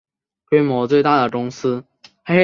[0.49, 1.85] 规模最大的公司